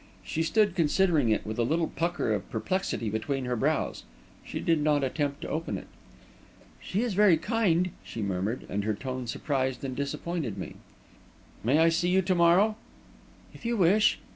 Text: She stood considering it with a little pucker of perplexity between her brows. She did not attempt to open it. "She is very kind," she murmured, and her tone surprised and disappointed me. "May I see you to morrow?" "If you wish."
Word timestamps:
She 0.23 0.41
stood 0.41 0.73
considering 0.73 1.29
it 1.29 1.45
with 1.45 1.59
a 1.59 1.63
little 1.63 1.89
pucker 1.89 2.33
of 2.33 2.49
perplexity 2.49 3.07
between 3.11 3.45
her 3.45 3.55
brows. 3.55 4.03
She 4.43 4.59
did 4.59 4.81
not 4.81 5.03
attempt 5.03 5.41
to 5.41 5.47
open 5.49 5.77
it. 5.77 5.85
"She 6.81 7.03
is 7.03 7.13
very 7.13 7.37
kind," 7.37 7.91
she 8.03 8.23
murmured, 8.23 8.65
and 8.67 8.83
her 8.83 8.95
tone 8.95 9.27
surprised 9.27 9.83
and 9.83 9.95
disappointed 9.95 10.57
me. 10.57 10.73
"May 11.63 11.77
I 11.77 11.89
see 11.89 12.09
you 12.09 12.23
to 12.23 12.33
morrow?" 12.33 12.77
"If 13.53 13.63
you 13.63 13.77
wish." 13.77 14.17